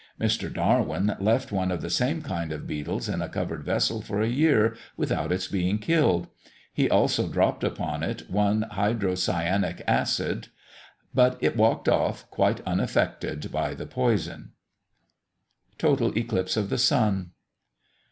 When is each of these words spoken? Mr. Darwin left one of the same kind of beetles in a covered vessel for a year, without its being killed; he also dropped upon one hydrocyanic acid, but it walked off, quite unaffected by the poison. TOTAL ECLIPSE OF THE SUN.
Mr. 0.19 0.51
Darwin 0.51 1.15
left 1.19 1.51
one 1.51 1.69
of 1.71 1.83
the 1.83 1.89
same 1.91 2.23
kind 2.23 2.51
of 2.51 2.65
beetles 2.65 3.07
in 3.07 3.21
a 3.21 3.29
covered 3.29 3.63
vessel 3.63 4.01
for 4.01 4.19
a 4.19 4.27
year, 4.27 4.75
without 4.97 5.31
its 5.31 5.47
being 5.47 5.77
killed; 5.77 6.25
he 6.73 6.89
also 6.89 7.27
dropped 7.27 7.63
upon 7.63 8.01
one 8.27 8.65
hydrocyanic 8.71 9.83
acid, 9.85 10.47
but 11.13 11.37
it 11.39 11.55
walked 11.55 11.87
off, 11.87 12.27
quite 12.31 12.61
unaffected 12.65 13.51
by 13.51 13.75
the 13.75 13.85
poison. 13.85 14.53
TOTAL 15.77 16.17
ECLIPSE 16.17 16.57
OF 16.57 16.71
THE 16.71 16.79
SUN. 16.79 17.33